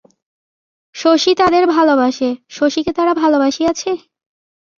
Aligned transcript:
শশী 0.95 1.31
তাদের 1.35 1.63
ভালোবাসে, 1.75 2.29
শশীকে 2.49 2.91
তারা 2.93 3.13
ভালোবাসিয়াছে? 3.13 3.91